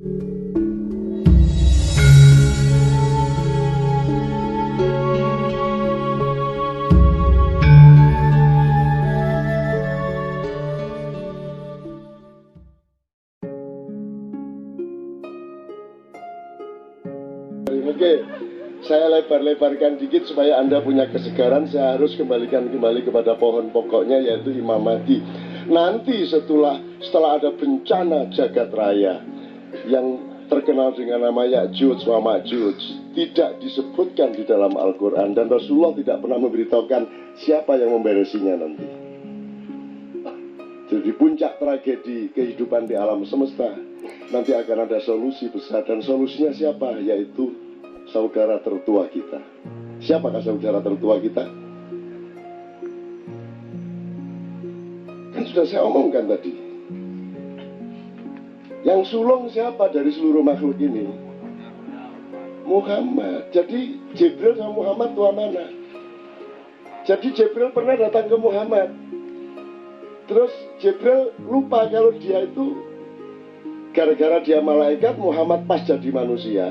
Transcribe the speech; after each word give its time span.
Oke, 0.00 0.08
saya 18.88 19.12
lebar-lebarkan 19.12 20.00
dikit 20.00 20.24
supaya 20.24 20.56
Anda 20.64 20.80
punya 20.80 21.12
kesegaran. 21.12 21.68
Saya 21.68 22.00
harus 22.00 22.16
kembalikan 22.16 22.72
kembali 22.72 23.04
kepada 23.04 23.36
pohon 23.36 23.68
pokoknya 23.68 24.16
yaitu 24.24 24.56
Imam 24.56 24.80
Mahdi. 24.80 25.20
Nanti 25.68 26.24
setelah 26.24 26.80
setelah 27.04 27.36
ada 27.36 27.52
bencana 27.52 28.32
jagat 28.32 28.72
raya 28.72 29.29
yang 29.86 30.06
terkenal 30.50 30.90
dengan 30.98 31.30
nama 31.30 31.46
Ya'juj 31.46 32.02
wa 32.10 32.18
Ma'juj 32.18 32.78
tidak 33.14 33.62
disebutkan 33.62 34.34
di 34.34 34.42
dalam 34.42 34.74
Al-Quran 34.74 35.34
dan 35.38 35.46
Rasulullah 35.46 35.94
tidak 35.94 36.18
pernah 36.22 36.38
memberitahukan 36.42 37.02
siapa 37.38 37.78
yang 37.78 37.94
memberesinya 37.94 38.54
nanti. 38.58 38.86
Jadi 40.90 41.10
puncak 41.14 41.62
tragedi 41.62 42.34
kehidupan 42.34 42.90
di 42.90 42.98
alam 42.98 43.22
semesta 43.22 43.70
nanti 44.34 44.50
akan 44.50 44.90
ada 44.90 44.98
solusi 45.06 45.46
besar 45.46 45.86
dan 45.86 46.02
solusinya 46.02 46.50
siapa? 46.50 46.98
Yaitu 46.98 47.54
saudara 48.10 48.58
tertua 48.58 49.06
kita. 49.06 49.38
Siapakah 50.02 50.42
saudara 50.42 50.82
tertua 50.82 51.22
kita? 51.22 51.46
Kan 55.30 55.42
sudah 55.46 55.64
saya 55.70 55.86
omongkan 55.86 56.26
tadi. 56.26 56.69
Yang 58.80 59.12
sulung 59.12 59.48
siapa 59.52 59.92
dari 59.92 60.08
seluruh 60.08 60.40
makhluk 60.40 60.80
ini? 60.80 61.08
Muhammad. 62.64 63.50
Jadi 63.52 63.98
Jibril 64.14 64.56
sama 64.56 64.72
Muhammad 64.72 65.12
tua 65.18 65.34
mana? 65.34 65.66
Jadi 67.04 67.34
Jibril 67.34 67.74
pernah 67.74 67.98
datang 67.98 68.30
ke 68.30 68.36
Muhammad. 68.38 68.88
Terus 70.30 70.52
Jibril 70.78 71.34
lupa 71.42 71.90
kalau 71.90 72.14
dia 72.22 72.46
itu 72.46 72.78
gara-gara 73.90 74.38
dia 74.46 74.62
malaikat 74.62 75.18
Muhammad 75.18 75.66
pas 75.66 75.82
jadi 75.82 76.14
manusia 76.14 76.70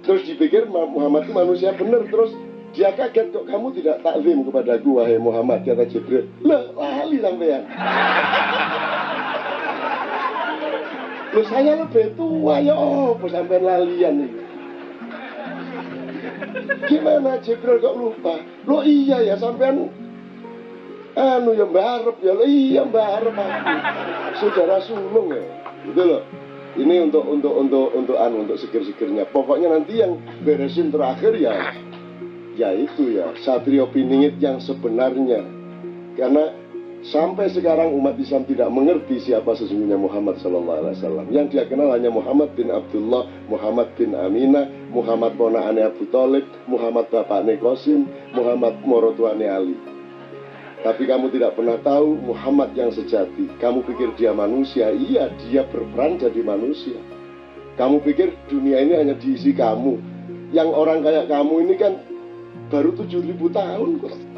Terus 0.00 0.24
dipikir 0.24 0.64
Muhammad 0.72 1.28
itu 1.28 1.36
manusia 1.36 1.76
benar 1.76 2.08
Terus 2.08 2.32
dia 2.72 2.90
kaget 2.90 3.30
kok 3.30 3.46
kamu 3.46 3.70
tidak 3.78 4.02
taklim 4.02 4.42
kepada 4.48 4.80
aku 4.80 4.98
wahai 4.98 5.14
Muhammad 5.14 5.62
kata 5.62 5.86
Jibril. 5.86 6.26
Lah 6.42 6.74
lali 6.74 7.22
sampean. 7.22 7.62
Loh 11.34 11.46
saya 11.50 11.82
lebih 11.82 12.14
tua 12.14 12.62
ya 12.62 12.74
oh 12.78 13.18
sampean 13.26 13.66
lalian 13.66 14.14
nih. 14.22 14.30
Gimana 16.86 17.42
Jibril 17.42 17.82
kok 17.82 17.96
lupa? 17.98 18.38
Lo 18.64 18.86
iya 18.86 19.18
ya 19.20 19.34
sampean 19.34 19.90
anu 21.14 21.50
ya 21.54 21.66
mbak 21.66 22.22
ya 22.22 22.32
lo 22.38 22.46
iya 22.46 22.82
mbak 22.86 23.26
aku. 23.26 23.74
Saudara 24.38 24.78
sulung 24.86 25.34
ya. 25.34 25.42
Gitu 25.90 26.02
loh 26.06 26.22
ini 26.74 27.06
untuk 27.06 27.22
untuk 27.22 27.54
untuk 27.54 27.86
untuk 27.94 28.16
anu 28.18 28.46
untuk 28.46 28.58
sikir-sikirnya 28.58 29.30
pokoknya 29.30 29.70
nanti 29.70 30.02
yang 30.02 30.18
beresin 30.42 30.90
terakhir 30.90 31.38
ya 31.38 31.70
ya 32.58 32.74
itu 32.74 33.14
ya 33.14 33.30
satrio 33.46 33.86
piningit 33.90 34.38
yang 34.42 34.58
sebenarnya 34.58 35.46
karena 36.18 36.50
sampai 37.12 37.52
sekarang 37.52 37.92
umat 38.00 38.16
Islam 38.16 38.48
tidak 38.48 38.72
mengerti 38.72 39.20
siapa 39.20 39.52
sesungguhnya 39.52 40.00
Muhammad 40.00 40.40
Sallallahu 40.40 40.78
Alaihi 40.80 40.96
Wasallam 41.00 41.26
yang 41.28 41.46
dia 41.52 41.68
kenal 41.68 41.92
hanya 41.92 42.08
Muhammad 42.08 42.56
bin 42.56 42.72
Abdullah 42.72 43.28
Muhammad 43.48 43.92
bin 44.00 44.16
Aminah 44.16 44.64
Muhammad 44.88 45.36
ponaane 45.36 45.84
Abu 45.84 46.08
Talib 46.08 46.48
Muhammad 46.64 47.12
bapakne 47.12 47.60
Qasim 47.60 48.08
Muhammad 48.32 48.80
morotuane 48.88 49.44
Ali 49.44 49.76
tapi 50.84 51.08
kamu 51.08 51.32
tidak 51.32 51.56
pernah 51.56 51.80
tahu 51.80 52.12
Muhammad 52.28 52.76
yang 52.76 52.92
sejati. 52.92 53.48
Kamu 53.56 53.88
pikir 53.88 54.20
dia 54.20 54.36
manusia? 54.36 54.92
Iya, 54.92 55.32
dia 55.40 55.64
berperan 55.64 56.20
jadi 56.20 56.44
manusia. 56.44 57.00
Kamu 57.80 58.04
pikir 58.04 58.36
dunia 58.52 58.84
ini 58.84 58.92
hanya 58.92 59.16
diisi 59.16 59.56
kamu. 59.56 59.96
Yang 60.52 60.68
orang 60.76 61.00
kayak 61.00 61.32
kamu 61.32 61.54
ini 61.64 61.74
kan 61.80 61.96
baru 62.68 62.92
7000 63.00 63.32
tahun 63.48 63.90
kok. 63.96 64.33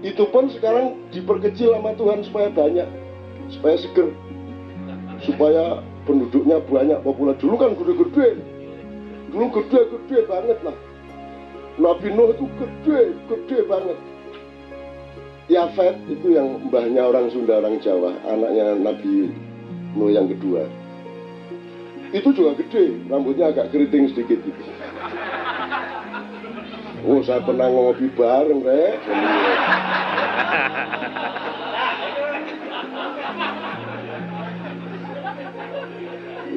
Itu 0.00 0.28
pun 0.32 0.48
sekarang 0.48 0.96
diperkecil 1.12 1.76
sama 1.76 1.92
Tuhan 1.96 2.24
supaya 2.24 2.48
banyak. 2.52 2.88
Supaya 3.52 3.76
seger. 3.76 4.08
Supaya 5.24 5.84
penduduknya 6.08 6.60
banyak, 6.64 7.04
populer. 7.04 7.36
Dulu 7.36 7.54
kan 7.60 7.76
gede-gede. 7.76 8.40
Dulu 9.30 9.46
gede-gede 9.52 10.18
banget 10.24 10.58
lah. 10.64 10.76
Nabi 11.80 12.12
Nuh 12.12 12.36
itu 12.36 12.44
gede, 12.60 13.16
gede 13.24 13.58
banget 13.64 13.96
Yafet 15.50 15.96
itu 16.12 16.36
yang 16.36 16.62
mbahnya 16.68 17.08
orang 17.08 17.32
Sunda 17.32 17.58
orang 17.58 17.80
Jawa 17.82 18.14
anaknya 18.28 18.76
Nabi 18.76 19.32
Nuh 19.96 20.12
yang 20.12 20.28
kedua 20.28 20.68
itu 22.12 22.28
juga 22.36 22.58
gede 22.60 23.00
rambutnya 23.08 23.50
agak 23.50 23.72
keriting 23.72 24.12
sedikit 24.12 24.38
gitu 24.44 24.62
oh 27.06 27.20
saya 27.24 27.40
pernah 27.44 27.68
ngopi 27.70 28.08
bareng 28.12 28.60
rek. 28.64 29.00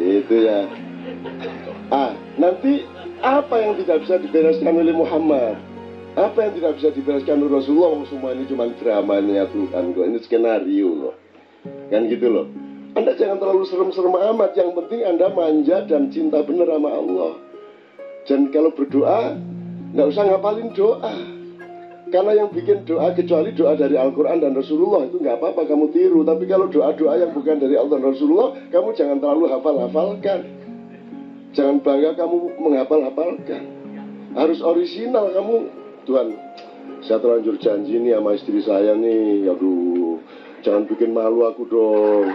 Itu 0.04 0.36
ya. 0.36 0.60
Ah 1.92 2.12
nanti 2.36 2.84
apa 3.24 3.56
yang 3.64 3.80
tidak 3.80 4.04
bisa 4.04 4.16
dibereskan 4.20 4.76
oleh 4.76 4.92
Muhammad? 4.92 5.56
Apa 6.14 6.46
yang 6.46 6.54
tidak 6.60 6.72
bisa 6.78 6.90
dibereskan 6.94 7.42
oleh 7.42 7.58
Rasulullah? 7.58 8.06
Semua 8.06 8.36
ini 8.38 8.46
cuma 8.46 8.70
dramanya 8.78 9.50
Tuhan. 9.50 9.96
Kok 9.96 10.06
ini 10.06 10.20
skenario 10.22 10.90
loh. 10.92 11.16
Kan 11.90 12.06
gitu 12.12 12.28
loh. 12.30 12.46
Anda 12.94 13.18
jangan 13.18 13.42
terlalu 13.42 13.66
serem-serem 13.66 14.14
amat. 14.14 14.54
Yang 14.54 14.78
penting 14.78 15.02
anda 15.08 15.34
manja 15.34 15.82
dan 15.90 16.14
cinta 16.14 16.46
bener 16.46 16.70
sama 16.70 16.90
Allah. 16.94 17.34
Dan 18.30 18.54
kalau 18.54 18.70
berdoa 18.72 19.36
nggak 19.94 20.08
usah 20.10 20.24
ngapalin 20.28 20.70
doa. 20.74 21.14
Karena 22.14 22.46
yang 22.46 22.50
bikin 22.54 22.86
doa 22.86 23.10
kecuali 23.18 23.58
doa 23.58 23.74
dari 23.74 23.98
Al-Quran 23.98 24.38
dan 24.38 24.54
Rasulullah 24.54 25.10
itu 25.10 25.18
nggak 25.18 25.42
apa-apa 25.42 25.66
kamu 25.66 25.90
tiru. 25.90 26.22
Tapi 26.22 26.46
kalau 26.46 26.70
doa-doa 26.70 27.14
yang 27.18 27.32
bukan 27.34 27.58
dari 27.58 27.74
Allah 27.74 27.98
dan 27.98 28.06
Rasulullah 28.14 28.50
kamu 28.70 28.90
jangan 28.94 29.18
terlalu 29.18 29.46
hafal-hafalkan. 29.50 30.40
Jangan 31.54 31.78
bangga 31.82 32.18
kamu 32.18 32.38
menghafal-hafalkan. 32.62 33.64
Harus 34.38 34.60
orisinal 34.62 35.34
kamu. 35.34 35.70
Tuhan 36.04 36.36
saya 37.08 37.24
terlanjur 37.24 37.56
janji 37.64 37.96
nih 37.96 38.20
sama 38.20 38.36
istri 38.36 38.60
saya 38.62 38.94
nih. 38.94 39.50
Aduh 39.50 40.22
jangan 40.64 40.88
bikin 40.88 41.12
malu 41.12 41.44
aku 41.44 41.68
dong 41.68 42.32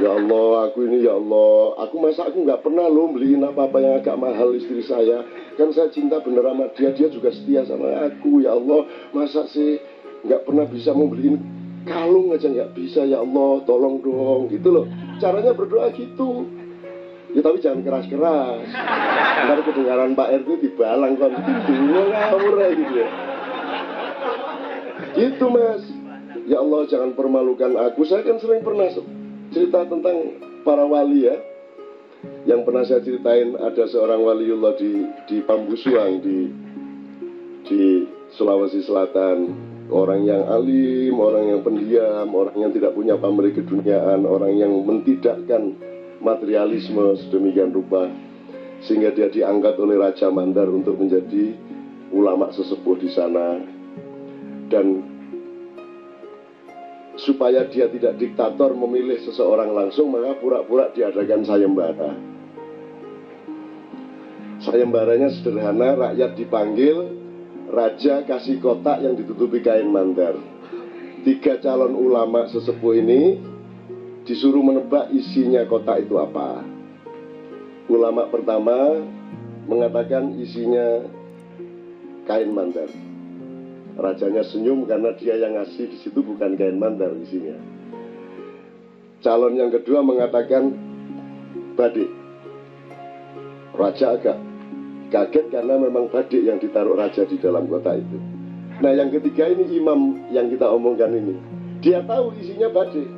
ya 0.00 0.10
Allah 0.12 0.70
aku 0.70 0.84
ini 0.84 1.04
ya 1.04 1.16
Allah. 1.16 1.76
Aku 1.88 2.00
masa 2.00 2.28
aku 2.28 2.44
nggak 2.44 2.60
pernah 2.64 2.86
loh 2.88 3.12
beliin 3.12 3.44
apa-apa 3.44 3.78
yang 3.80 3.94
agak 4.00 4.16
mahal 4.20 4.52
istri 4.52 4.84
saya. 4.84 5.24
Kan 5.56 5.72
saya 5.72 5.88
cinta 5.92 6.20
bener 6.20 6.44
sama 6.44 6.68
dia 6.76 6.90
dia 6.92 7.08
juga 7.08 7.32
setia 7.32 7.64
sama 7.64 7.88
aku 8.08 8.44
ya 8.44 8.56
Allah. 8.56 8.84
Masa 9.16 9.48
sih 9.48 9.80
nggak 10.26 10.44
pernah 10.44 10.66
bisa 10.68 10.92
mau 10.92 11.08
beliin 11.08 11.40
kalung 11.86 12.34
aja 12.34 12.48
nggak 12.48 12.72
bisa 12.76 13.04
ya 13.08 13.24
Allah. 13.24 13.64
Tolong 13.64 14.04
dong 14.04 14.52
gitu 14.52 14.68
loh. 14.68 14.86
Caranya 15.16 15.56
berdoa 15.56 15.88
gitu. 15.96 16.44
Ya 17.36 17.40
tapi 17.44 17.60
jangan 17.60 17.84
keras-keras. 17.84 18.64
Ntar 19.44 19.60
kedengaran 19.64 20.16
Pak 20.16 20.28
RT 20.44 20.48
dibalang 20.60 21.20
kan. 21.20 21.32
Dua 21.68 22.66
gitu 22.72 22.94
ya. 22.96 23.08
Gitu 25.16 25.44
mas. 25.48 25.82
Ya 26.46 26.62
Allah 26.62 26.86
jangan 26.88 27.12
permalukan 27.16 27.74
aku. 27.76 28.04
Saya 28.08 28.22
kan 28.24 28.38
sering 28.40 28.62
pernah 28.62 28.88
cerita 29.56 29.88
tentang 29.88 30.36
para 30.68 30.84
wali 30.84 31.24
ya. 31.24 31.40
Yang 32.44 32.60
pernah 32.68 32.84
saya 32.84 33.00
ceritain 33.00 33.56
ada 33.56 33.88
seorang 33.88 34.20
waliullah 34.20 34.76
di 34.76 35.08
di 35.24 35.40
Pambusuang 35.40 36.20
di 36.20 36.52
di 37.64 37.82
Sulawesi 38.36 38.84
Selatan. 38.84 39.72
Orang 39.86 40.26
yang 40.26 40.50
alim, 40.50 41.14
orang 41.14 41.46
yang 41.46 41.60
pendiam, 41.62 42.26
orang 42.34 42.58
yang 42.58 42.74
tidak 42.74 42.90
punya 42.98 43.14
pamrih 43.14 43.54
keduniaan, 43.54 44.26
orang 44.26 44.58
yang 44.58 44.74
mentidakkan 44.82 45.78
materialisme 46.18 47.14
sedemikian 47.22 47.70
rupa 47.70 48.10
sehingga 48.82 49.14
dia 49.14 49.30
diangkat 49.30 49.78
oleh 49.78 49.94
Raja 49.94 50.26
Mandar 50.28 50.66
untuk 50.66 50.98
menjadi 50.98 51.54
ulama 52.10 52.50
sesepuh 52.50 52.98
di 52.98 53.08
sana. 53.14 53.62
Dan 54.66 55.15
supaya 57.26 57.66
dia 57.66 57.90
tidak 57.90 58.14
diktator 58.22 58.70
memilih 58.78 59.18
seseorang 59.26 59.74
langsung 59.74 60.14
maka 60.14 60.38
pura-pura 60.38 60.94
diadakan 60.94 61.42
sayembara 61.42 62.12
sayembaranya 64.62 65.34
sederhana 65.34 65.98
rakyat 65.98 66.38
dipanggil 66.38 67.10
raja 67.74 68.22
kasih 68.22 68.62
kotak 68.62 69.02
yang 69.02 69.18
ditutupi 69.18 69.58
kain 69.58 69.90
mandar 69.90 70.38
tiga 71.26 71.58
calon 71.58 71.98
ulama 71.98 72.46
sesepuh 72.46 72.94
ini 72.94 73.42
disuruh 74.26 74.62
menebak 74.62 75.10
isinya 75.14 75.62
kotak 75.66 76.06
itu 76.06 76.18
apa. 76.18 76.62
ulama 77.86 78.26
pertama 78.26 79.06
mengatakan 79.70 80.34
isinya 80.38 81.06
kain 82.26 82.50
mandar. 82.50 83.05
Rajanya 83.96 84.44
senyum 84.44 84.84
karena 84.84 85.16
dia 85.16 85.40
yang 85.40 85.56
ngasih 85.56 85.88
di 85.88 85.96
situ 86.04 86.20
bukan 86.20 86.52
kain 86.60 86.76
mandar 86.76 87.16
isinya. 87.16 87.56
Calon 89.24 89.56
yang 89.56 89.72
kedua 89.72 90.04
mengatakan 90.04 90.76
badik. 91.80 92.12
Raja 93.72 94.16
agak 94.16 94.36
kaget 95.08 95.48
karena 95.48 95.80
memang 95.80 96.12
badik 96.12 96.44
yang 96.44 96.60
ditaruh 96.60 96.92
raja 96.92 97.24
di 97.24 97.40
dalam 97.40 97.64
kota 97.72 97.96
itu. 97.96 98.18
Nah 98.84 98.92
yang 98.92 99.08
ketiga 99.08 99.48
ini 99.48 99.64
imam 99.80 100.28
yang 100.28 100.52
kita 100.52 100.68
omongkan 100.68 101.16
ini. 101.16 101.34
Dia 101.80 102.04
tahu 102.04 102.36
isinya 102.36 102.68
badik. 102.68 103.08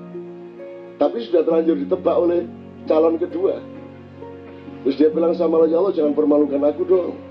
Tapi 0.99 1.27
sudah 1.27 1.43
terlanjur 1.43 1.75
ditebak 1.79 2.17
oleh 2.19 2.47
calon 2.87 3.19
kedua. 3.19 3.59
Terus 4.87 4.95
dia 4.95 5.11
bilang 5.11 5.35
sama 5.35 5.67
ya 5.67 5.83
Allah 5.83 5.95
jangan 5.95 6.15
permalukan 6.15 6.63
aku 6.63 6.83
dong. 6.87 7.28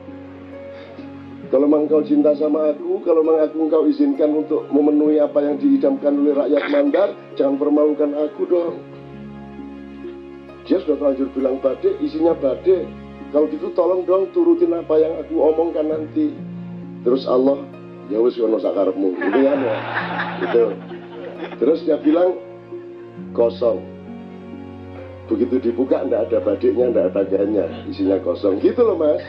Kalau 1.47 1.63
memang 1.63 1.87
kau 1.87 2.03
cinta 2.03 2.35
sama 2.35 2.75
aku, 2.75 2.99
kalau 3.07 3.23
memang 3.23 3.47
aku 3.47 3.71
engkau 3.71 3.87
izinkan 3.87 4.35
untuk 4.35 4.67
memenuhi 4.67 5.23
apa 5.23 5.39
yang 5.39 5.55
diidamkan 5.55 6.19
oleh 6.19 6.35
rakyat 6.35 6.63
Mandar, 6.67 7.09
jangan 7.39 7.55
permalukan 7.55 8.11
aku 8.19 8.41
dong. 8.51 8.75
Dia 10.67 10.83
sudah 10.83 10.99
terlanjur 10.99 11.31
bilang 11.31 11.63
badai, 11.63 11.95
isinya 12.03 12.35
badai. 12.35 12.83
Kalau 13.31 13.47
gitu 13.47 13.71
tolong 13.71 14.03
dong 14.03 14.27
turutin 14.35 14.75
apa 14.75 14.99
yang 14.99 15.15
aku 15.23 15.39
omongkan 15.39 15.87
nanti. 15.87 16.35
Terus 17.07 17.23
Allah, 17.23 17.63
ya 18.11 18.19
wis 18.19 18.35
ono 18.35 18.59
sakarepmu. 18.59 19.15
Gitu 19.15 19.39
kan 19.47 19.59
ya. 19.63 19.77
Gitu. 20.43 20.63
Terus 21.63 21.79
dia 21.87 21.95
bilang 22.03 22.35
kosong. 23.31 23.79
Begitu 25.31 25.71
dibuka 25.71 26.03
ndak 26.03 26.27
ada 26.27 26.43
badiknya, 26.43 26.91
ndak 26.91 27.15
ada 27.15 27.23
ganya, 27.27 27.65
isinya 27.87 28.19
kosong. 28.19 28.59
Gitu 28.59 28.83
loh 28.83 28.99
mas. 28.99 29.23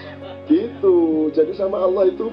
Gitu. 0.49 0.97
Jadi 1.37 1.53
sama 1.55 1.85
Allah 1.85 2.09
itu 2.09 2.33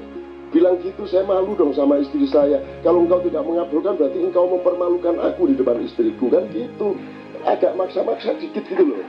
bilang 0.56 0.80
gitu, 0.80 1.04
saya 1.06 1.28
malu 1.28 1.52
dong 1.60 1.76
sama 1.76 2.00
istri 2.00 2.24
saya. 2.32 2.64
Kalau 2.80 3.04
engkau 3.04 3.20
tidak 3.28 3.44
mengabulkan 3.44 4.00
berarti 4.00 4.24
engkau 4.24 4.48
mempermalukan 4.48 5.20
aku 5.20 5.52
di 5.52 5.56
depan 5.60 5.84
istriku 5.84 6.32
kan 6.32 6.48
gitu. 6.56 6.96
Agak 7.44 7.76
maksa-maksa 7.76 8.40
dikit 8.40 8.64
gitu 8.66 8.84
loh. 8.96 9.04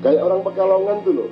Kayak 0.00 0.24
orang 0.24 0.40
pekalongan 0.42 0.98
tuh 1.04 1.14
loh. 1.14 1.30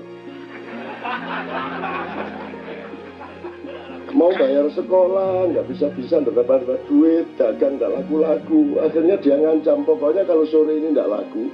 Mau 4.14 4.30
bayar 4.30 4.70
sekolah, 4.70 5.50
nggak 5.50 5.66
bisa-bisa, 5.74 6.22
nggak 6.22 6.46
dapat 6.46 6.78
duit, 6.86 7.26
dagang 7.34 7.82
nggak 7.82 7.98
laku-laku. 7.98 8.78
Akhirnya 8.78 9.18
dia 9.18 9.34
ngancam, 9.34 9.82
pokoknya 9.82 10.22
kalau 10.22 10.46
sore 10.46 10.78
ini 10.78 10.94
nggak 10.94 11.10
laku, 11.10 11.50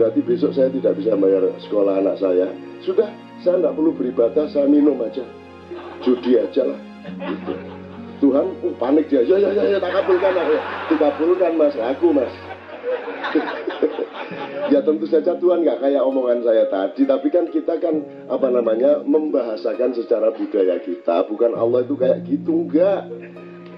berarti 0.00 0.24
besok 0.24 0.56
saya 0.56 0.72
tidak 0.72 0.96
bisa 0.96 1.12
bayar 1.20 1.52
sekolah 1.60 2.00
anak 2.00 2.16
saya. 2.16 2.48
Sudah, 2.80 3.12
saya 3.42 3.58
nggak 3.58 3.74
perlu 3.74 3.90
beribadah, 3.94 4.46
saya 4.50 4.66
minum 4.70 4.96
aja. 5.02 5.26
Judi 6.02 6.38
aja 6.38 6.62
lah. 6.66 6.80
Gitu. 7.26 7.54
Tuhan, 8.22 8.46
uh, 8.62 8.74
panik 8.78 9.10
dia. 9.10 9.26
Ya, 9.26 9.34
ya, 9.34 9.50
ya, 9.50 9.64
ya, 9.66 9.78
tak 9.82 9.92
kabulkan. 9.98 10.30
Ya. 10.30 10.62
Dikabulkan 10.86 11.52
mas, 11.58 11.74
aku 11.74 12.14
mas. 12.14 12.30
ya 14.72 14.80
tentu 14.86 15.10
saja 15.10 15.34
Tuhan 15.34 15.66
nggak 15.66 15.82
kayak 15.82 16.02
omongan 16.06 16.46
saya 16.46 16.70
tadi, 16.70 17.02
tapi 17.02 17.26
kan 17.34 17.50
kita 17.50 17.82
kan 17.82 17.98
apa 18.30 18.46
namanya 18.46 19.02
membahasakan 19.02 19.98
secara 19.98 20.30
budaya 20.30 20.78
kita, 20.78 21.26
bukan 21.26 21.58
Allah 21.58 21.82
itu 21.82 21.98
kayak 21.98 22.22
gitu 22.30 22.66
enggak. 22.66 23.10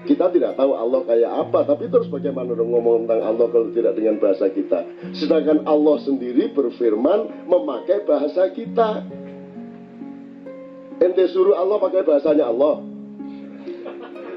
Kita 0.05 0.29
tidak 0.29 0.53
tahu 0.53 0.77
Allah 0.77 1.01
kayak 1.01 1.31
apa, 1.33 1.65
tapi 1.65 1.89
terus 1.89 2.05
bagaimana 2.13 2.53
dong 2.53 2.69
ngomong 2.69 3.09
tentang 3.09 3.25
Allah 3.25 3.49
kalau 3.49 3.73
tidak 3.73 3.97
dengan 3.97 4.21
bahasa 4.21 4.53
kita. 4.53 4.85
Sedangkan 5.17 5.65
Allah 5.65 5.97
sendiri 6.05 6.53
berfirman 6.53 7.49
memakai 7.49 8.05
bahasa 8.05 8.53
kita. 8.53 9.01
Ente 10.95 11.27
suruh 11.35 11.59
Allah 11.59 11.75
pakai 11.79 12.07
bahasanya 12.07 12.47
Allah. 12.47 12.79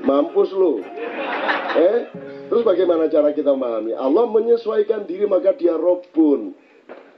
Mampus 0.03 0.51
lu. 0.51 0.83
Eh, 1.79 1.99
terus 2.51 2.67
bagaimana 2.67 3.07
cara 3.07 3.31
kita 3.31 3.55
memahami? 3.55 3.95
Allah 3.95 4.25
menyesuaikan 4.27 5.07
diri 5.07 5.31
maka 5.31 5.55
dia 5.55 5.79
robun. 5.79 6.57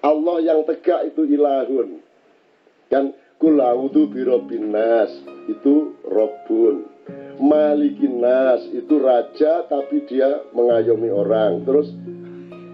Allah 0.05 0.37
yang 0.45 0.61
tegak 0.69 1.13
itu 1.13 1.25
ilahun. 1.25 2.05
Kan 2.93 3.17
kulaudu 3.41 4.13
birobin 4.13 4.69
nas 4.75 5.09
itu 5.49 5.97
robun. 6.05 6.85
Malikin 7.41 8.21
nas 8.21 8.61
itu 8.77 9.01
raja 9.01 9.65
tapi 9.65 10.05
dia 10.05 10.45
mengayomi 10.53 11.09
orang. 11.09 11.65
Terus 11.65 11.89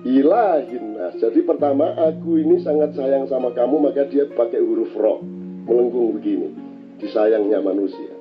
ilahin 0.02 0.98
nas. 0.98 1.14
Jadi 1.22 1.46
pertama 1.46 1.94
aku 1.94 2.42
ini 2.42 2.58
sangat 2.66 2.98
sayang 2.98 3.30
sama 3.30 3.54
kamu 3.54 3.86
maka 3.86 4.02
dia 4.10 4.26
pakai 4.34 4.58
huruf 4.58 4.90
ro 4.98 5.35
melengkung 5.66 6.16
begini 6.16 6.54
disayangnya 7.02 7.60
manusia. 7.60 8.14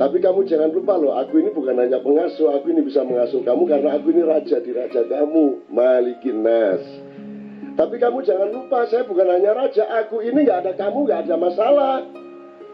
Tapi 0.00 0.16
kamu 0.16 0.48
jangan 0.48 0.72
lupa 0.72 0.96
loh, 0.96 1.12
aku 1.12 1.44
ini 1.44 1.52
bukan 1.52 1.76
hanya 1.76 2.00
pengasuh, 2.00 2.56
aku 2.56 2.72
ini 2.72 2.80
bisa 2.80 3.04
mengasuh 3.04 3.44
kamu 3.44 3.68
karena 3.68 4.00
aku 4.00 4.08
ini 4.16 4.24
raja 4.24 4.56
di 4.56 4.72
raja 4.72 5.04
kamu, 5.04 5.68
Malikin 5.68 6.40
Nas. 6.40 6.80
Tapi 7.76 8.00
kamu 8.00 8.24
jangan 8.24 8.48
lupa, 8.48 8.88
saya 8.88 9.04
bukan 9.04 9.28
hanya 9.28 9.52
raja, 9.52 9.84
aku 10.00 10.24
ini 10.24 10.48
nggak 10.48 10.64
ada 10.64 10.72
kamu, 10.72 11.04
nggak 11.04 11.20
ada 11.28 11.36
masalah. 11.36 11.94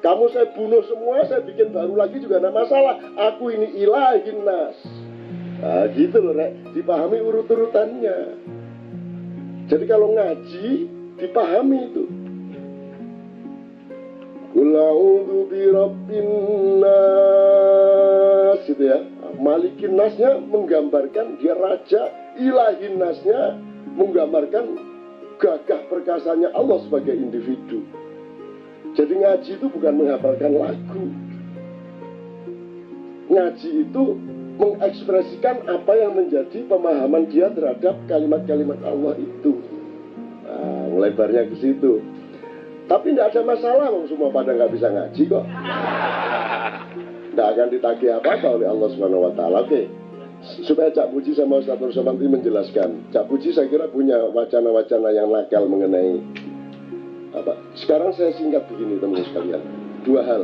Kamu 0.06 0.25
saya 0.31 0.47
bunuh 0.55 0.87
semua, 0.87 1.26
saya 1.26 1.43
bikin 1.43 1.75
baru 1.75 1.99
lagi 1.99 2.23
juga 2.23 2.38
ada 2.38 2.55
masalah. 2.55 2.94
Aku 3.35 3.50
ini 3.50 3.75
ilahin 3.75 4.47
nas. 4.47 4.79
Nah, 5.56 5.91
gitu 5.99 6.20
loh, 6.20 6.37
Rek. 6.37 6.79
Dipahami 6.79 7.19
urut-urutannya. 7.26 8.19
Jadi 9.67 9.85
kalau 9.88 10.14
ngaji, 10.14 10.69
dipahami 11.19 11.79
itu. 11.91 12.05
Kulaudu 14.56 15.53
birabbin 15.53 16.29
nas 16.81 18.64
gitu 18.64 18.88
ya. 18.88 19.05
Malikin 19.37 20.00
nasnya 20.00 20.41
menggambarkan 20.41 21.37
dia 21.37 21.53
raja, 21.53 22.08
ilahin 22.41 22.97
nasnya 22.97 23.61
menggambarkan 24.00 24.81
gagah 25.37 25.85
perkasanya 25.93 26.56
Allah 26.56 26.81
sebagai 26.88 27.12
individu. 27.12 27.85
Jadi 28.97 29.12
ngaji 29.12 29.50
itu 29.61 29.67
bukan 29.69 29.93
menghafalkan 29.93 30.56
lagu. 30.56 31.05
Ngaji 33.29 33.70
itu 33.85 34.05
mengekspresikan 34.56 35.69
apa 35.69 35.93
yang 36.00 36.17
menjadi 36.17 36.64
pemahaman 36.64 37.29
dia 37.29 37.53
terhadap 37.53 38.00
kalimat-kalimat 38.08 38.81
Allah 38.88 39.20
itu. 39.20 39.61
Nah, 40.49 40.97
lebarnya 40.97 41.44
ke 41.53 41.61
situ. 41.61 42.00
Tapi 42.87 43.06
tidak 43.13 43.34
ada 43.34 43.43
masalah, 43.43 43.87
wong 43.91 44.06
semua 44.06 44.31
pada 44.31 44.55
nggak 44.55 44.70
bisa 44.70 44.87
ngaji 44.87 45.22
kok. 45.27 45.44
Tidak 47.34 47.49
akan 47.53 47.69
ditagih 47.69 48.10
apa-apa 48.22 48.49
oleh 48.56 48.67
Allah 48.70 48.89
Subhanahu 48.94 49.27
Wa 49.27 49.32
Taala. 49.34 49.67
Oke, 49.67 49.91
supaya 50.63 50.94
Cak 50.94 51.10
Puji 51.10 51.34
sama 51.34 51.58
Ustaz 51.60 51.82
Nur 51.82 51.91
Samanti 51.91 52.31
menjelaskan. 52.31 53.10
Cak 53.10 53.27
Puji 53.27 53.51
saya 53.51 53.67
kira 53.67 53.91
punya 53.91 54.22
wacana-wacana 54.31 55.10
yang 55.10 55.29
nakal 55.34 55.67
mengenai 55.67 56.22
apa. 57.34 57.58
Sekarang 57.77 58.15
saya 58.15 58.32
singkat 58.39 58.65
begini 58.70 59.03
teman-teman 59.03 59.27
sekalian. 59.29 59.63
Dua 60.06 60.22
hal. 60.22 60.43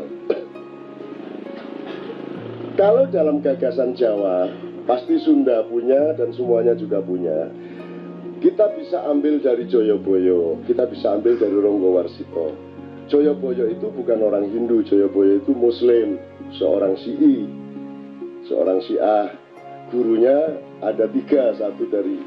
Kalau 2.74 3.04
dalam 3.12 3.44
gagasan 3.44 3.94
Jawa, 3.94 4.48
pasti 4.88 5.20
Sunda 5.22 5.62
punya 5.68 6.16
dan 6.18 6.34
semuanya 6.34 6.74
juga 6.74 6.98
punya. 7.04 7.52
Kita 8.42 8.74
bisa 8.74 9.06
ambil 9.06 9.38
dari 9.38 9.70
Joyoboyo, 9.70 10.58
kita 10.66 10.90
bisa 10.90 11.14
ambil 11.14 11.38
dari 11.38 11.54
Ronggo 11.54 11.94
Warsito. 11.94 12.50
Joyoboyo 13.06 13.70
itu 13.70 13.86
bukan 13.94 14.18
orang 14.18 14.50
Hindu, 14.50 14.82
Joyoboyo 14.82 15.38
itu 15.38 15.54
Muslim, 15.54 16.18
seorang 16.58 16.98
Syi'i, 16.98 17.46
seorang 18.50 18.82
Syiah. 18.82 19.38
Gurunya 19.94 20.58
ada 20.82 21.06
tiga, 21.06 21.54
satu 21.54 21.86
dari 21.86 22.18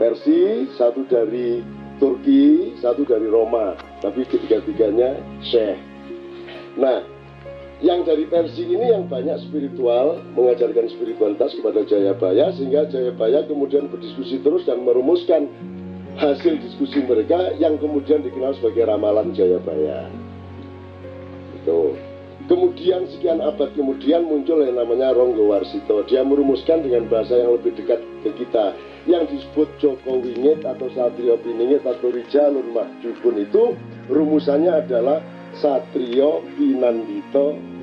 Persi, 0.00 0.64
satu 0.80 1.04
dari 1.04 1.60
Turki, 2.00 2.72
satu 2.80 3.04
dari 3.04 3.28
Roma. 3.28 3.76
Tapi 4.00 4.24
ketiga-tiganya 4.24 5.20
Syekh. 5.44 5.76
Nah, 6.80 7.04
yang 7.84 8.00
dari 8.08 8.24
versi 8.24 8.64
ini 8.64 8.96
yang 8.96 9.04
banyak 9.12 9.36
spiritual 9.44 10.16
mengajarkan 10.32 10.88
spiritualitas 10.88 11.52
kepada 11.52 11.84
Jayabaya 11.84 12.48
sehingga 12.56 12.88
Jayabaya 12.88 13.44
kemudian 13.44 13.92
berdiskusi 13.92 14.40
terus 14.40 14.64
dan 14.64 14.80
merumuskan 14.88 15.52
hasil 16.16 16.56
diskusi 16.64 17.04
mereka 17.04 17.52
yang 17.60 17.76
kemudian 17.76 18.24
dikenal 18.24 18.56
sebagai 18.56 18.88
ramalan 18.88 19.36
Jayabaya. 19.36 20.08
Itu 21.60 21.92
kemudian 22.48 23.04
sekian 23.12 23.44
abad 23.44 23.68
kemudian 23.76 24.24
muncul 24.24 24.64
yang 24.64 24.80
namanya 24.80 25.12
Ronggo 25.12 25.52
Warsito. 25.52 26.08
Dia 26.08 26.24
merumuskan 26.24 26.88
dengan 26.88 27.04
bahasa 27.12 27.36
yang 27.36 27.60
lebih 27.60 27.76
dekat 27.76 28.00
ke 28.24 28.32
kita 28.32 28.72
yang 29.04 29.28
disebut 29.28 29.68
Joko 29.76 30.24
Wingit 30.24 30.64
atau 30.64 30.88
Satrio 30.96 31.36
Piningit 31.44 31.84
atau 31.84 32.08
Rijalun 32.08 32.72
Mahjubun 32.72 33.44
itu 33.44 33.76
rumusannya 34.08 34.72
adalah 34.72 35.20
Satrio 35.60 36.40
Pinandito 36.56 37.73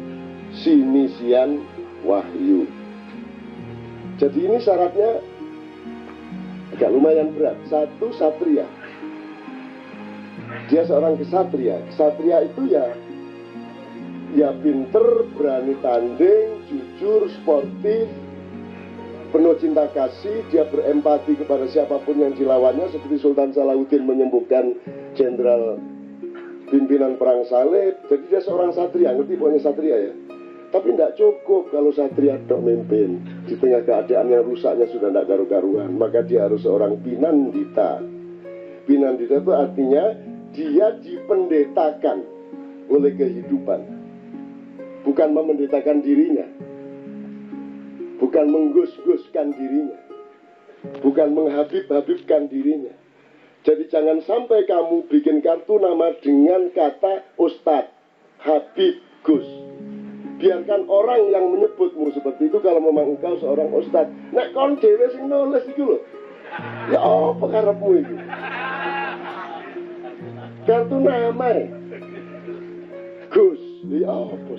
Sinisian 0.60 1.63
Wahyu. 2.03 2.67
Jadi 4.20 4.39
ini 4.41 4.58
syaratnya 4.62 5.24
agak 6.77 6.89
lumayan 6.91 7.34
berat. 7.34 7.58
Satu 7.70 8.12
satria. 8.17 8.67
dia 10.67 10.84
seorang 10.88 11.15
kesatria. 11.20 11.79
Kesatria 11.91 12.48
itu 12.48 12.72
ya 12.72 12.86
ya 14.36 14.55
pinter, 14.63 15.27
berani 15.36 15.75
tanding, 15.84 16.63
jujur, 16.72 17.27
sportif, 17.39 18.08
penuh 19.31 19.55
cinta 19.60 19.88
kasih, 19.91 20.43
dia 20.51 20.67
berempati 20.67 21.36
kepada 21.39 21.67
siapa 21.67 22.00
pun 22.03 22.20
yang 22.20 22.36
dilawannya 22.36 22.91
seperti 22.91 23.20
Sultan 23.20 23.51
Salahuddin 23.55 24.03
menyembuhkan 24.08 24.75
jenderal 25.15 25.79
pimpinan 26.72 27.20
perang 27.20 27.43
salib. 27.48 28.00
Jadi 28.08 28.24
dia 28.31 28.39
seorang 28.43 28.72
satria, 28.72 29.12
ngerti 29.15 29.36
pokoknya 29.36 29.60
satria 29.63 29.98
ya. 30.00 30.13
Tapi 30.71 30.95
tidak 30.95 31.19
cukup 31.19 31.67
kalau 31.67 31.91
satria 31.91 32.39
dok 32.47 32.63
memimpin 32.63 33.19
di 33.43 33.59
tengah 33.59 33.83
keadaan 33.83 34.31
yang 34.31 34.47
rusaknya 34.47 34.87
sudah 34.87 35.11
tidak 35.11 35.27
garu-garuan. 35.27 35.91
Maka 35.99 36.23
dia 36.23 36.47
harus 36.47 36.63
seorang 36.63 36.95
pinandita. 37.03 37.99
Pinandita 38.87 39.43
itu 39.43 39.51
artinya 39.51 40.15
dia 40.55 40.95
dipendetakan 40.95 42.23
oleh 42.87 43.11
kehidupan. 43.19 43.79
Bukan 45.03 45.29
memendetakan 45.35 45.99
dirinya. 45.99 46.47
Bukan 48.23 48.45
menggus-guskan 48.47 49.51
dirinya. 49.51 49.99
Bukan 51.03 51.35
menghabib-habibkan 51.35 52.47
dirinya. 52.47 52.95
Jadi 53.67 53.91
jangan 53.91 54.23
sampai 54.23 54.63
kamu 54.65 55.05
bikin 55.11 55.43
kartu 55.43 55.77
nama 55.83 56.15
dengan 56.23 56.71
kata 56.73 57.37
Ustadz, 57.37 57.93
Habib, 58.41 58.97
Gus 59.21 59.60
biarkan 60.41 60.89
orang 60.89 61.29
yang 61.29 61.45
menyebutmu 61.53 62.10
seperti 62.17 62.50
itu 62.50 62.57
kalau 62.65 62.81
memang 62.81 63.13
engkau 63.13 63.38
seorang 63.38 63.69
ustad 63.77 64.10
nek 64.33 64.50
kon 64.57 64.81
dewe 64.81 65.05
sing 65.13 65.29
nulis 65.29 65.62
itu 65.69 65.86
loh 65.86 66.01
ya 66.89 67.00
apa 67.00 67.45
karepmu 67.45 67.89
itu 68.01 68.15
kartu 70.65 70.98
nama. 70.98 71.53
Gus 73.31 73.62
ya 73.88 74.10
apa 74.12 74.55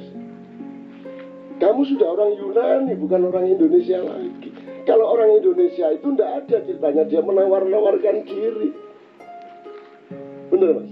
kamu 1.62 1.86
sudah 1.94 2.18
orang 2.18 2.34
Yunani 2.42 2.98
bukan 2.98 3.30
orang 3.30 3.46
Indonesia 3.46 4.02
lagi. 4.02 4.50
Kalau 4.82 5.14
orang 5.14 5.38
Indonesia 5.38 5.94
itu 5.94 6.10
tidak 6.10 6.42
ada 6.42 6.56
ceritanya 6.66 7.06
dia 7.06 7.22
menawar-nawarkan 7.22 8.26
diri. 8.26 8.74
Bener 10.50 10.82
mas? 10.82 10.90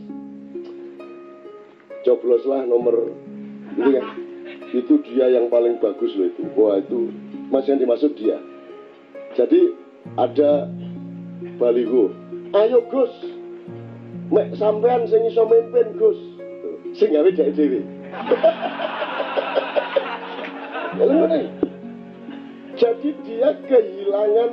Cobloslah 2.06 2.70
nomor 2.70 3.10
ini 3.74 3.90
kan 3.98 4.06
itu 4.70 5.02
dia 5.02 5.26
yang 5.30 5.50
paling 5.50 5.78
bagus 5.82 6.14
loh 6.14 6.30
itu. 6.30 6.42
Wah 6.54 6.78
itu 6.78 7.10
masih 7.50 7.74
yang 7.74 7.80
dimaksud 7.82 8.14
dia. 8.14 8.38
Jadi 9.34 9.74
ada 10.18 10.70
baliho 11.58 12.14
ayo 12.54 12.82
Gus. 12.90 13.10
Mek 14.30 14.54
sampean 14.54 15.06
sing 15.10 15.26
iso 15.26 15.42
mimpin 15.46 15.98
Gus. 15.98 16.18
Sing 16.94 17.10
gawe 17.14 17.30
dhek 17.30 17.54
dhewe. 17.54 17.82
Jadi 22.80 23.08
dia 23.24 23.52
kehilangan 23.68 24.52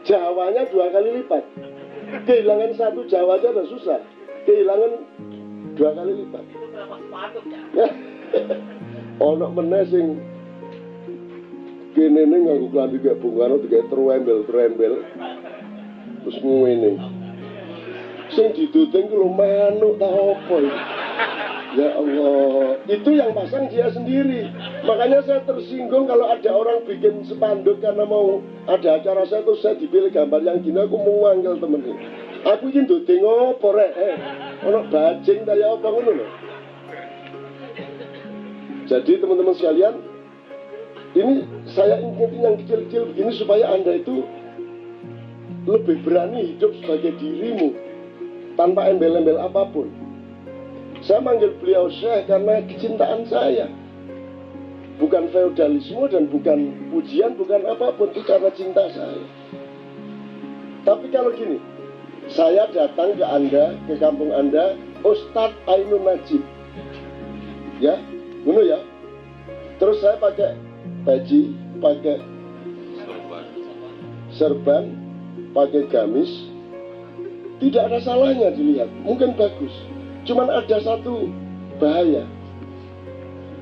Jawanya 0.00 0.64
dua 0.72 0.88
kali 0.90 1.22
lipat. 1.22 1.44
Kehilangan 2.24 2.72
satu 2.74 3.04
Jawa 3.06 3.36
aja 3.36 3.52
udah 3.52 3.66
susah. 3.68 4.00
Kehilangan 4.48 4.92
dua 5.76 5.90
kali 5.92 6.24
lipat 6.24 6.59
ono 9.20 9.46
meneh 9.52 9.84
sing 9.92 10.06
kene 11.92 12.22
ning 12.24 12.48
nganggo 12.48 12.72
klambi 12.72 13.02
kayak 13.02 13.20
Bung 13.20 13.36
Karno 13.36 13.60
digawe 13.60 13.84
terembel-terembel 13.92 14.94
terus 16.24 16.36
ngene 16.40 16.92
sing 18.32 18.46
diduting 18.56 19.10
ku 19.10 19.28
manuk 19.28 20.00
ta 20.00 20.08
apa 20.08 20.56
Ya 21.70 21.94
Allah, 21.94 22.82
itu 22.90 23.14
yang 23.14 23.30
pasang 23.30 23.70
dia 23.70 23.86
sendiri. 23.94 24.42
Makanya 24.82 25.22
saya 25.22 25.46
tersinggung 25.46 26.10
kalau 26.10 26.26
ada 26.26 26.50
orang 26.50 26.82
bikin 26.82 27.22
spanduk 27.30 27.78
karena 27.78 28.02
mau 28.02 28.42
ada 28.66 28.98
acara 28.98 29.22
saya 29.30 29.46
tuh 29.46 29.54
saya 29.62 29.78
dipilih 29.78 30.10
gambar 30.10 30.42
yang 30.42 30.66
gini 30.66 30.82
aku 30.82 30.98
mau 30.98 31.30
manggil 31.30 31.62
temen. 31.62 31.94
Aku 32.42 32.74
ingin 32.74 32.90
duding 32.90 33.22
apa 33.22 33.68
rek? 33.70 33.92
Eh, 34.02 34.16
ono 34.66 34.82
bajing 34.90 35.46
ta 35.46 35.54
ya 35.54 35.78
apa 35.78 35.86
ngono 35.86 36.10
lho. 36.10 36.26
Jadi 38.90 39.22
teman-teman 39.22 39.54
sekalian, 39.54 40.02
ini 41.14 41.46
saya 41.70 42.02
ingin 42.02 42.42
yang 42.42 42.58
kecil-kecil 42.58 43.14
begini 43.14 43.30
supaya 43.38 43.70
Anda 43.70 44.02
itu 44.02 44.26
lebih 45.70 46.02
berani 46.02 46.50
hidup 46.50 46.74
sebagai 46.82 47.14
dirimu 47.22 47.70
tanpa 48.58 48.90
embel-embel 48.90 49.38
apa 49.38 49.62
pun. 49.70 49.86
Saya 51.06 51.22
manggil 51.22 51.54
beliau 51.62 51.86
Syekh 51.86 52.26
karena 52.26 52.66
kecintaan 52.66 53.30
saya. 53.30 53.70
Bukan 54.98 55.30
feodalisme 55.32 56.10
dan 56.10 56.26
bukan 56.28 56.90
pujian, 56.90 57.38
bukan 57.38 57.64
apa 57.70 57.94
pun, 57.94 58.10
itu 58.10 58.20
karena 58.26 58.50
cinta 58.52 58.84
saya. 58.90 59.24
Tapi 60.82 61.08
kalau 61.14 61.30
gini, 61.32 61.56
saya 62.28 62.68
datang 62.68 63.16
ke 63.16 63.24
Anda, 63.24 63.78
ke 63.88 63.96
kampung 63.96 64.34
Anda, 64.34 64.76
Ustadz 65.00 65.56
Ainun 65.72 66.04
Najib. 66.04 66.44
Ya, 67.80 67.96
Ngono 68.44 68.62
ya. 68.64 68.78
Terus 69.80 70.00
saya 70.04 70.16
pakai 70.20 70.56
baju, 71.04 71.40
pakai 71.80 72.16
serban, 74.36 74.92
pakai 75.56 75.88
gamis. 75.88 76.48
Tidak 77.60 77.92
ada 77.92 78.00
salahnya 78.00 78.56
dilihat, 78.56 78.88
mungkin 79.04 79.36
bagus. 79.36 79.72
Cuman 80.24 80.48
ada 80.48 80.80
satu 80.80 81.28
bahaya. 81.76 82.24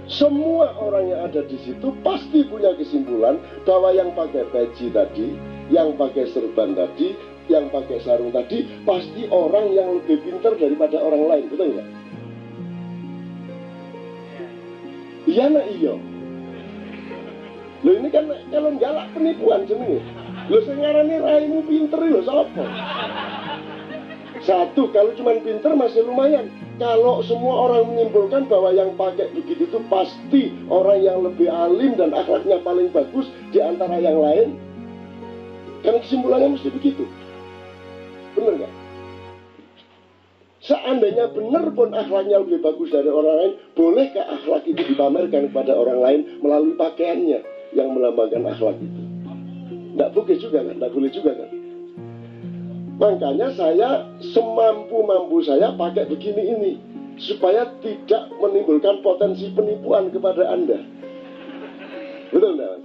Semua 0.08 0.72
orang 0.80 1.12
yang 1.12 1.20
ada 1.28 1.44
di 1.44 1.58
situ 1.60 1.92
pasti 2.00 2.46
punya 2.46 2.72
kesimpulan 2.78 3.36
bahwa 3.68 3.92
yang 3.92 4.14
pakai 4.14 4.46
baju 4.48 4.86
tadi, 4.94 5.36
yang 5.68 5.98
pakai 5.98 6.30
serban 6.32 6.72
tadi, 6.72 7.12
yang 7.48 7.68
pakai 7.72 8.00
sarung 8.04 8.32
tadi 8.32 8.64
pasti 8.84 9.28
orang 9.32 9.72
yang 9.72 10.00
lebih 10.00 10.20
pintar 10.24 10.56
daripada 10.56 11.00
orang 11.00 11.22
lain, 11.28 11.44
betul 11.48 11.68
nggak? 11.76 11.88
Iya 15.28 15.44
nak 15.52 15.66
iya. 15.76 15.94
Lo 17.84 17.90
ini 17.92 18.08
kan 18.08 18.32
kalau 18.48 18.72
galak 18.80 19.12
penipuan 19.12 19.68
jenenge. 19.68 20.00
Lo 20.48 20.64
sengarani 20.64 21.20
raimu 21.20 21.60
pinter 21.68 22.00
lo 22.00 22.24
sapa? 22.24 22.64
Satu, 24.40 24.88
kalau 24.96 25.12
cuma 25.12 25.36
pinter 25.44 25.76
masih 25.76 26.08
lumayan. 26.08 26.48
Kalau 26.80 27.20
semua 27.26 27.68
orang 27.68 27.90
menyimpulkan 27.92 28.46
bahwa 28.48 28.70
yang 28.70 28.94
pakai 28.94 29.28
begitu 29.34 29.66
itu 29.66 29.78
pasti 29.90 30.54
orang 30.70 31.02
yang 31.04 31.20
lebih 31.26 31.50
alim 31.50 31.98
dan 31.98 32.14
akhlaknya 32.14 32.62
paling 32.64 32.88
bagus 32.94 33.28
di 33.52 33.58
antara 33.60 33.98
yang 34.00 34.16
lain. 34.16 34.56
Kan 35.84 36.00
kesimpulannya 36.00 36.54
mesti 36.54 36.70
begitu. 36.72 37.04
Bener 38.38 38.62
nggak? 38.62 38.67
Seandainya 40.68 41.32
benar 41.32 41.72
pun 41.72 41.96
akhlaknya 41.96 42.44
lebih 42.44 42.60
bagus 42.60 42.92
dari 42.92 43.08
orang 43.08 43.34
lain, 43.40 43.52
bolehkah 43.72 44.28
akhlak 44.36 44.68
itu 44.68 44.84
dipamerkan 44.84 45.48
kepada 45.48 45.72
orang 45.72 45.98
lain 46.04 46.20
melalui 46.44 46.76
pakaiannya 46.76 47.40
yang 47.72 47.88
melambangkan 47.96 48.44
akhlak 48.44 48.76
itu? 48.76 49.02
Tidak 49.96 50.10
boleh 50.12 50.36
juga 50.36 50.58
kan? 50.60 50.74
Tidak 50.76 50.92
boleh 50.92 51.10
juga 51.10 51.32
kan? 51.32 51.50
Makanya 52.98 53.48
saya 53.56 53.88
semampu-mampu 54.34 55.40
saya 55.46 55.72
pakai 55.72 56.04
begini 56.04 56.42
ini 56.52 56.72
supaya 57.16 57.72
tidak 57.80 58.28
menimbulkan 58.36 59.00
potensi 59.00 59.48
penipuan 59.56 60.12
kepada 60.12 60.52
Anda. 60.52 60.84
Betul 62.28 62.60
enggak? 62.60 62.76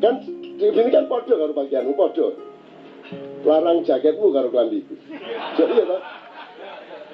Kan 0.00 0.14
ini 0.56 0.90
kan 0.90 1.04
podo 1.10 1.34
karo 1.36 1.52
pakaianmu, 1.52 1.92
podo. 1.94 2.32
Larang 3.42 3.82
jaketmu 3.82 4.30
karo 4.30 4.48
klambiku. 4.54 4.94
Jadi 5.58 5.72
ya, 5.74 5.84
Pak, 5.84 6.00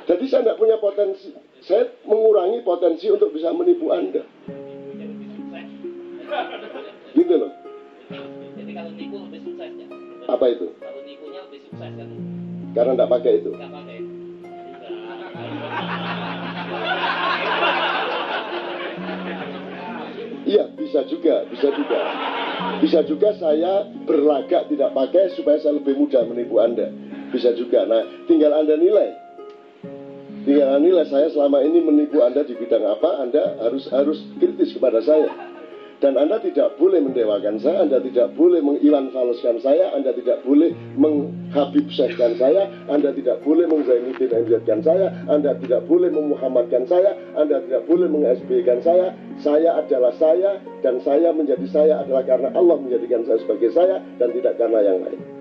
jadi 0.09 0.25
saya 0.25 0.41
tidak 0.41 0.57
punya 0.57 0.81
potensi. 0.81 1.37
Saya 1.61 1.85
mengurangi 2.09 2.65
potensi 2.65 3.13
untuk 3.13 3.29
bisa 3.29 3.53
menipu 3.53 3.93
Anda. 3.93 4.25
Gitu 7.13 7.35
loh. 7.37 7.53
Jadi 8.57 8.73
kalau 8.73 8.91
nipu 8.97 9.17
lebih 9.29 9.41
sukses 9.45 9.73
ya? 9.77 9.87
Apa 10.33 10.45
itu? 10.49 10.73
Kalau 10.81 11.01
nipunya 11.05 11.45
lebih 11.45 11.61
sukses 11.69 11.91
kan? 11.93 12.09
Karena 12.73 12.93
tidak 12.97 13.11
pakai 13.13 13.33
itu. 13.37 13.51
Pakai. 13.53 13.99
Iya, 20.49 20.65
bisa 20.73 21.05
juga, 21.05 21.45
bisa 21.53 21.69
juga. 21.77 22.01
Bisa 22.81 23.01
juga 23.05 23.29
saya 23.37 23.85
berlagak 24.09 24.73
tidak 24.73 24.97
pakai 24.97 25.37
supaya 25.37 25.61
saya 25.61 25.77
lebih 25.77 26.01
mudah 26.01 26.25
menipu 26.25 26.57
Anda. 26.65 26.89
Bisa 27.29 27.53
juga. 27.53 27.85
Nah, 27.85 28.09
tinggal 28.25 28.57
Anda 28.57 28.81
nilai. 28.81 29.18
Tinggal 30.49 30.81
nilai 30.81 31.05
saya 31.13 31.29
selama 31.29 31.61
ini 31.61 31.85
menipu 31.85 32.25
Anda 32.25 32.41
di 32.41 32.57
bidang 32.57 32.81
apa, 32.81 33.21
Anda 33.21 33.61
harus 33.61 33.85
harus 33.93 34.17
kritis 34.41 34.73
kepada 34.73 35.05
saya. 35.05 35.29
Dan 36.01 36.17
Anda 36.17 36.41
tidak 36.41 36.81
boleh 36.81 37.05
mendewakan 37.05 37.61
saya, 37.61 37.85
Anda 37.85 38.01
tidak 38.01 38.33
boleh 38.33 38.65
mengiwan 38.65 39.13
faloskan 39.13 39.61
saya, 39.61 39.93
Anda 39.93 40.17
tidak 40.17 40.41
boleh 40.49 40.73
meng, 40.97 41.37
Habib 41.53 41.93
Syekhkan 41.93 42.41
saya, 42.41 42.65
Anda 42.89 43.13
tidak 43.13 43.45
boleh 43.45 43.69
mengzainuddin 43.69 44.33
MZ-kan 44.49 44.81
saya, 44.81 45.13
Anda 45.29 45.53
tidak 45.61 45.85
boleh 45.85 46.09
memuhammadkan 46.17 46.89
saya, 46.89 47.13
Anda 47.37 47.61
tidak 47.69 47.85
boleh 47.85 48.09
meng 48.09 48.25
kan 48.65 48.81
saya. 48.81 49.13
Saya 49.45 49.85
adalah 49.85 50.17
saya 50.17 50.65
dan 50.81 50.97
saya 51.05 51.29
menjadi 51.29 51.69
saya 51.69 52.01
adalah 52.01 52.25
karena 52.25 52.57
Allah 52.57 52.81
menjadikan 52.81 53.21
saya 53.29 53.37
sebagai 53.45 53.69
saya 53.77 54.01
dan 54.17 54.33
tidak 54.33 54.57
karena 54.57 54.81
yang 54.81 55.05
lain. 55.05 55.38